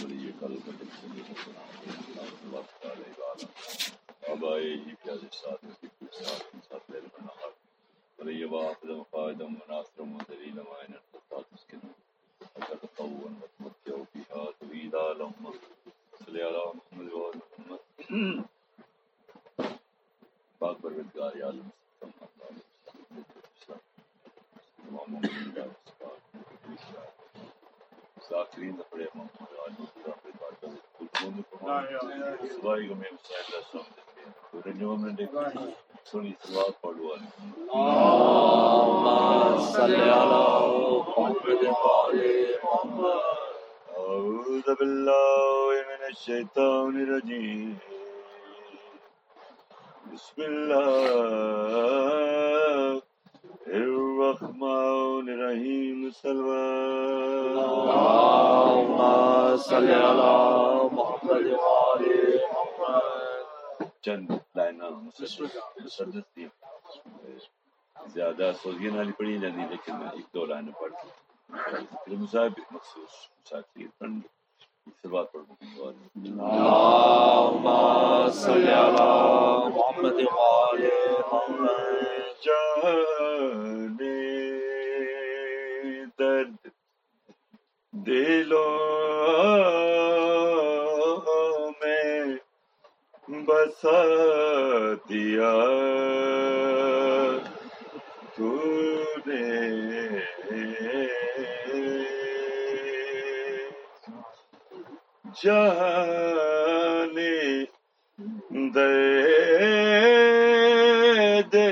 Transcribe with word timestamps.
ولی 0.00 0.32
قلب 0.40 0.68
وقت 2.52 2.86
علیہ 2.86 3.28
آبائے 4.30 4.74
ہی 4.76 4.94
پیازے 5.02 5.28
ساتھ 5.32 5.64
ساتھ 6.12 6.56
ساتھ 6.68 6.90
لے 6.90 7.00
بنا 7.08 7.34
ولی 8.18 8.44
واحد 8.46 8.90
فائدہ 9.10 9.46
مناصر 9.48 10.02
مدلیل 10.06 10.58
وائن 10.60 10.92
ارتفاع 10.94 11.40
تسکن 11.44 11.82
اگر 12.56 12.76
تطوعا 12.76 13.30
وتمتعوا 13.34 14.04
بها 14.14 14.44
تريدا 14.60 15.04
لهم 15.14 15.52
صلی 16.20 16.42
علی 16.42 16.62
محمد 16.74 17.12
و 17.12 17.30
محمد 17.34 17.82
پاک 20.60 20.80
پروردگار 20.80 21.42
عالم 21.42 21.68
تمام 24.80 25.10
مومنین 25.10 25.50
کا 25.52 25.64
آخرین 28.38 28.74
دفعے 28.78 29.04
محمد 29.14 29.52
علی 29.66 29.84
پورا 29.94 30.14
پہ 30.22 30.30
بات 30.40 30.60
کر 30.60 30.74
کل 30.98 31.40
کو 32.40 32.86
کو 32.88 32.94
میں 32.94 33.08
حسین 33.14 34.82
میں 35.02 35.12
دیکھ 35.18 35.34
سنی 36.10 36.32
سوال 36.42 36.70
پڑھو 36.80 37.08
محمد 41.08 41.62
وعلى 41.64 42.28
أعوذ 43.96 44.66
بالله 44.80 45.72
من 45.90 46.02
الشيطان 46.10 46.92
الرجيم 47.02 47.68
بسم 50.12 50.38
الله 50.42 51.02
الرحمن 53.72 55.26
الرحيم 55.28 55.98
اللهم 57.66 58.98
صل 59.68 59.90
على 59.90 60.32
محمد 60.92 61.46
محمد 61.52 62.27
چند 64.08 64.30
لائناں 64.56 64.90
مسدس 64.90 65.38
دی 66.36 66.46
زیادہ 67.96 68.50
سوزگین 68.62 68.96
والی 68.96 69.12
پڑھی 69.18 69.38
جاتی، 69.38 69.62
لیکن 69.70 69.96
میں 69.98 70.10
ایک 70.12 70.26
دو 70.34 70.44
لائنیں 70.46 70.72
پڑھ 70.80 70.92
پھر 72.04 72.14
مصاحب 72.16 72.60
مخصوص 72.70 73.12
مسافر 73.38 73.86
پڑھ 73.98 74.12
سے 75.02 75.08
بات 75.08 75.32
پڑھ 75.32 75.44
بسا 93.48 94.00
دیا 95.08 95.52
تو 98.36 98.50
نے 99.26 99.44
جانے 105.42 107.36
دے 108.74 108.92
دے 111.52 111.68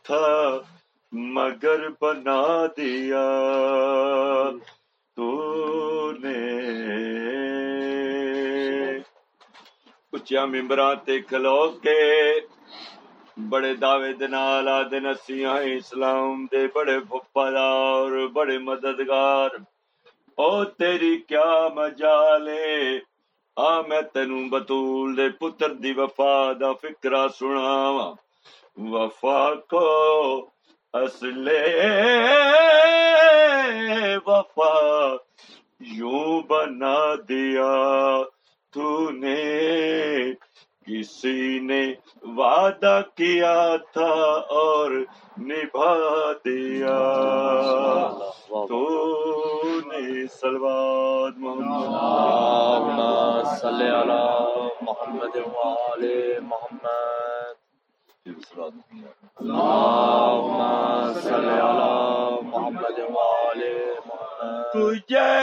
تھا، 0.03 0.57
مگر 1.11 1.89
بنا 2.01 2.65
دیا۔ 2.77 3.27
تو 5.15 6.11
نے 6.11 6.41
اچیا 10.13 10.45
ممبران 10.45 10.95
تے 11.05 11.19
کھلو 11.19 11.67
کے 11.83 12.01
بڑے 13.49 13.73
دعوے 13.75 14.13
دے 14.13 14.27
نال 14.27 14.67
آدھے 14.67 14.99
نسیاں 14.99 15.57
اسلام 15.59 16.45
دے 16.51 16.67
بڑے 16.75 16.97
وفادار، 16.97 18.27
بڑے 18.27 18.57
مددگار۔ 18.57 19.49
او 20.35 20.65
تیری 20.65 21.17
کیا 21.17 21.67
مجالے؟ 21.75 22.99
آ، 23.55 23.81
میں 23.81 24.01
تینوں 24.01 24.49
بطول 24.49 25.17
دے 25.17 25.29
پتر 25.29 25.73
دی 25.73 25.93
وفا 25.97 26.53
دا 26.53 26.73
فکرہ 26.73 27.27
سناواں۔ 27.27 28.13
وفا 28.77 29.53
کو 29.55 30.49
اصلے 30.93 31.77
وفا 34.25 35.15
یوں 35.79 36.41
بنا 36.41 37.15
دیا 37.29 38.23
تو 38.73 39.09
نے۔ 39.09 39.35
کسی 40.87 41.59
نے 41.59 41.93
وعدہ 42.37 43.01
کیا 43.15 43.75
تھا 43.93 44.13
اور 44.49 44.91
نبھا 45.41 45.93
دیا۔ 46.45 46.97
تو 48.49 48.81
نے 49.85 50.27
سلوات 50.27 51.33
محمد۔ 51.37 51.95
صلی 53.59 53.89
اللہ 53.89 54.45
محمد 54.81 55.37
وعلى 55.55 56.39
محمد۔ 56.41 57.55
اللهم 59.35 60.61
صل 61.21 61.49
على 61.49 61.93
محمد 62.43 62.99
وعلى 63.15 63.79
محمد۔ 64.05 64.71
تجھے 64.73 65.34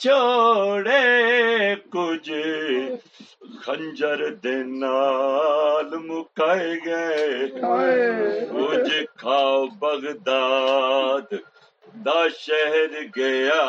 مکا 0.00 0.08
چھوڑے 0.08 1.74
کچھ 1.92 2.30
خنجر 3.62 4.20
دے 4.42 4.56
مکائے 6.06 6.72
گئے۔ 6.86 7.48
کچھ 8.52 8.92
کھاؤ 9.18 9.66
بغداد 9.80 11.28
دا 12.04 12.20
شہر 12.38 12.92
گیا، 13.16 13.62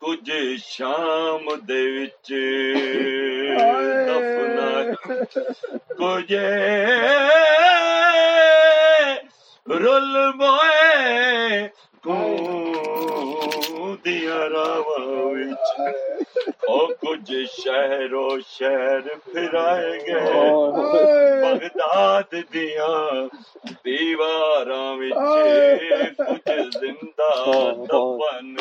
کچھ 0.00 0.30
شام 0.64 1.44
دے 1.68 1.82
وچ۔ 1.94 2.28
دفنا 4.08 4.70
کچھ 5.98 6.32
رول 9.82 10.14
موئے 10.38 10.75
دیا 14.06 14.48
راوا 14.48 14.98
او 16.68 16.78
کچھ 17.00 17.32
شہر 17.52 18.12
و 18.14 18.28
شہر 18.48 19.08
پھرائے 19.24 19.96
گئے 20.06 20.50
بغداد 21.42 22.34
دیا 22.52 22.86
دیوار 23.84 24.70
کچھ 26.18 26.50
زندہ 26.74 27.30
دفن 27.84 28.54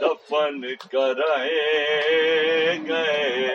دفن 0.00 0.64
کرائے 0.90 1.58
گئے 2.88 3.46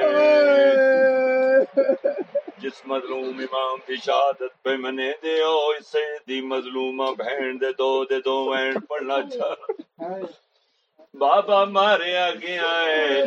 جس 2.59 2.85
مظلوم 2.87 3.39
امام 3.39 3.77
کی 3.85 3.95
شہادت 3.95 4.63
پہ 4.63 4.75
منے 4.79 5.11
دے 5.23 5.39
او 5.41 5.57
اسے 5.69 6.05
دی 6.27 6.41
مظلومہ 6.47 7.11
بہن 7.17 7.61
دے 7.61 7.71
دو 7.77 7.93
دے 8.05 8.19
دو 8.25 8.43
بہن 8.45 8.79
پڑھنا 8.89 9.21
چاہ 9.29 9.71
بابا 11.13 11.63
مارے 11.73 12.15
آگے 12.17 12.57
آئے 12.67 13.21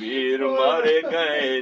ویر 0.00 0.40
مارے 0.48 1.00
گئے 1.10 1.60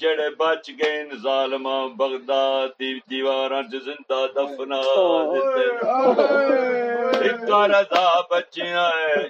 جڑے 0.00 0.28
بچ 0.38 0.70
گئے 0.80 0.98
ظالما 1.22 1.76
بغداد 1.98 2.68
دی 2.78 2.92
دیواراں 3.10 3.62
چ 3.70 3.82
زندہ 3.86 4.20
دفنا 4.36 4.80
دتے 5.30 5.66
ایک 7.24 7.42
رضا 7.74 8.06
بچیاں 8.30 8.88
ہے 8.98 9.22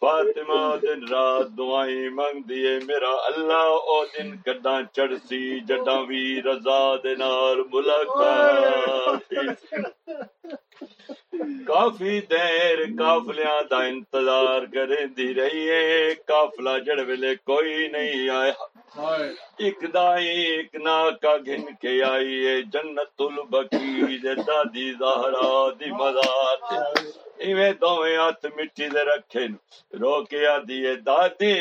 فاطمہ 0.00 0.60
دن 0.82 1.00
رات 1.10 1.46
دعائیں 1.58 2.08
منگ 2.16 2.40
دیے 2.48 2.78
میرا 2.86 3.14
اللہ 3.28 3.68
او 3.88 4.04
دن 4.14 4.36
کڈاں 4.44 4.80
چڑسی 4.94 5.44
جڈاں 5.68 6.00
وی 6.08 6.24
رضا 6.46 6.80
دے 7.04 7.14
نال 7.22 7.62
ملاقات 7.72 9.32
کافی 11.68 12.20
دیر 12.30 12.78
کافلیاں 12.98 13.60
دا 13.70 13.78
انتظار 13.84 14.62
کریں 14.74 15.06
دی 15.16 15.28
رہی 15.34 15.68
ہے 15.70 16.14
کافلا 16.26 16.76
جڑ 16.86 16.98
ویلے 17.06 17.34
کوئی 17.48 17.88
نہیں 17.88 18.28
آیا۔ 18.30 18.52
ایک 19.58 19.84
دائی 19.94 20.28
ایک 20.28 20.74
ناکا 20.84 21.36
گھن 21.36 21.64
کے 21.80 22.02
آئی 22.04 22.46
ہے 22.46 22.60
جنت 22.72 23.22
البکی 23.22 24.18
دادی 24.46 24.90
زہرا 25.00 25.50
دی 25.80 25.90
مزار۔ 25.92 26.56
ایویں 27.44 27.72
دوویں 27.80 28.16
ہاتھ 28.16 28.46
مٹی 28.56 28.86
دے 28.94 29.02
رکھے 29.10 29.46
رو 30.00 30.14
کے 30.30 30.46
آدھی 30.46 30.78
دادی، 31.06 31.52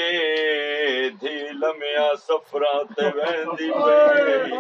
دھی 1.22 1.36
لمیا 1.62 2.08
سفرا 2.28 2.74
تے 2.96 3.06
ویندی 3.16 3.70
پئی۔ 3.84 4.52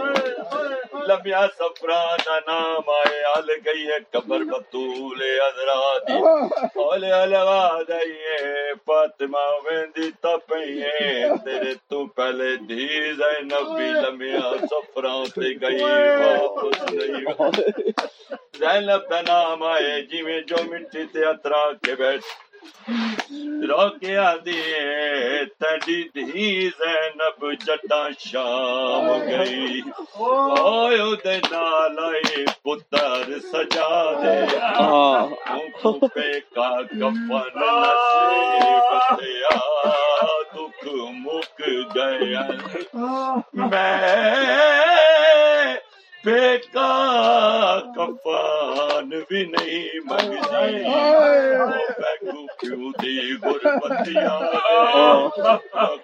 لمیا 1.07 1.45
سفرا 1.59 2.01
دا 2.25 2.37
نام 2.47 2.89
آئے 2.97 3.21
آل 3.35 3.49
گئی 3.65 3.85
ہے 3.87 3.97
قبر 4.11 4.43
بطول 4.51 5.21
ازرا 5.47 5.79
دی 6.07 6.17
اولے 6.83 7.11
لگا 7.33 7.63
دئیے 7.89 8.37
فاطمہ 8.85 9.45
ویندی 9.65 10.09
تا 10.21 10.35
پئی 10.47 10.81
ہے۔ 10.81 11.29
تیرے 11.45 11.73
تو 11.89 12.05
پہلے 12.17 12.55
دھی 12.69 12.87
زینب 13.19 13.75
بھی 13.77 13.89
لمیا 14.03 14.49
سفرا 14.71 15.15
تے 15.35 15.49
گئی۔ 15.61 15.81
واپس 15.81 16.81
نہیں۔ 16.91 17.25
زینب 18.59 19.09
دا 19.09 19.19
نام 19.27 19.63
آئے 19.63 20.01
جی 20.09 20.21
میں 21.15 21.23
جو 21.23 21.29
مٹی 21.31 21.53
تے 21.53 21.85
کے 21.85 21.95
بیٹھ۔ 21.95 22.25
روکیا 23.69 24.33
دیے 24.45 25.45
تڑی 25.45 26.03
دھی 26.03 26.69
زینب 26.79 27.51
جٹا 27.51 28.09
شام 28.19 29.07
گئی۔ 29.07 29.81
اوہ 30.17 31.15
دے 31.25 31.37
نالائی 31.51 32.45
پتر 32.45 33.39
سجا 33.39 34.11
دے۔ 34.13 34.57
آنکھوں 34.65 36.07
پہ 36.07 36.39
کا 36.55 36.81
کفن 36.81 37.59
نصیب 37.59 39.19
دیا 39.21 39.57
دکھ 40.53 40.87
مک 41.09 41.61
گیا 41.95 42.41
میں 43.53 44.96
بیٹا 46.25 46.87
کفان 47.95 49.09
بھی 49.29 49.43
نہیں 49.51 49.99
منگتی 50.05 50.83
بیگو 51.99 52.45
کیوں 52.59 52.91
دی 53.01 53.17
غربتیا 53.43 54.37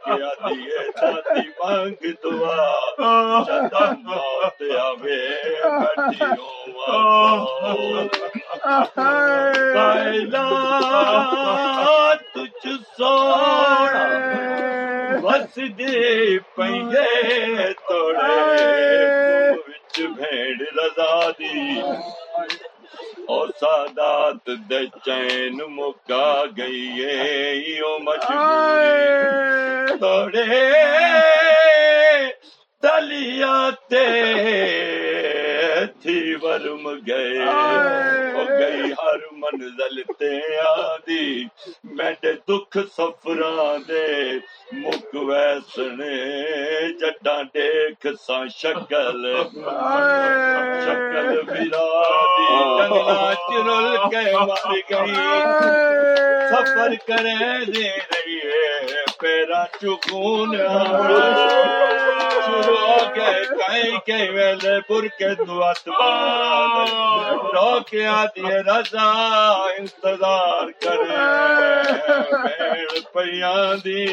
کیا 0.03 0.29
دیئے 0.47 0.83
دادی 0.97 1.47
مانگ 1.59 2.05
دعا۔ 2.23 2.63
جدا 3.47 3.85
موت 4.03 4.61
آوے 4.79 5.19
بیٹھیوں 5.63 6.51
کائلا 9.73 10.47
تجھ 12.33 12.67
سوڑا 12.97 14.07
بس 15.23 15.55
دے 15.77 16.37
پہیے 16.55 17.73
توڑے۔ 17.87 19.12
بھیڑ 20.15 20.57
رضا 20.77 21.29
دی 21.39 21.79
اور 23.27 23.47
سادات 23.59 24.49
دے 24.69 24.85
چین 25.05 25.59
مکا 25.75 26.43
گئی 26.57 27.03
ہے 27.03 27.79
مجبوری۔ 28.03 29.97
توڑے 29.99 30.43
تلیا 32.83 33.57
تے 33.89 34.05
ورم 36.43 36.87
گئے 37.07 37.45
گئی 38.59 38.91
ہر 39.01 39.19
منزل 39.41 40.01
تے 40.19 40.31
آدی 40.61 41.25
میڈے 41.97 42.33
دکھ 42.49 42.77
سفران 42.95 43.81
دے 43.87 44.07
مک 44.81 45.15
ویسنے 45.27 46.15
جڈا 46.99 47.37
دیکھ 47.53 48.07
سا 48.25 48.37
شکل۔ 48.57 49.21
شکل 50.85 51.41
برادی 51.49 52.47
جنگلا 52.77 53.33
چرل 53.47 53.95
کے 54.11 54.25
مر 54.37 54.71
گئی 54.91 55.15
سفر 56.51 56.93
کرے 57.07 57.37
دے 57.65 57.89
رہی 57.89 58.39
ہے 58.43 59.05
پیرا 59.19 59.63
چکون۔ 59.81 60.57
ویلے 64.33 64.79
پر 64.81 65.07
کے 65.17 65.29
رو 67.53 67.79
کے 67.87 68.05
آدھی 68.07 68.53
رضا 68.67 69.09
انتظار 69.77 70.71
کرے 70.81 71.17
پیاں 73.13 73.75
دی 73.85 74.05